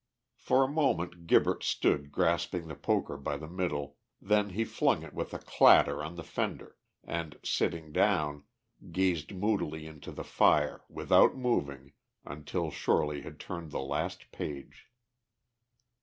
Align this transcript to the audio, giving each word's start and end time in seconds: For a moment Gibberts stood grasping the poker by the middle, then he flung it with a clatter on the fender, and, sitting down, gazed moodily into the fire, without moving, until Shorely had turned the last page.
For 0.37 0.63
a 0.63 0.67
moment 0.67 1.27
Gibberts 1.27 1.67
stood 1.67 2.11
grasping 2.11 2.67
the 2.67 2.73
poker 2.75 3.17
by 3.17 3.37
the 3.37 3.47
middle, 3.47 3.97
then 4.19 4.49
he 4.49 4.65
flung 4.65 5.03
it 5.03 5.13
with 5.13 5.31
a 5.31 5.37
clatter 5.37 6.01
on 6.03 6.15
the 6.15 6.23
fender, 6.23 6.75
and, 7.03 7.37
sitting 7.45 7.91
down, 7.91 8.45
gazed 8.91 9.31
moodily 9.31 9.85
into 9.85 10.11
the 10.11 10.23
fire, 10.23 10.81
without 10.89 11.35
moving, 11.37 11.93
until 12.25 12.71
Shorely 12.71 13.21
had 13.21 13.39
turned 13.39 13.69
the 13.69 13.79
last 13.79 14.31
page. 14.31 14.87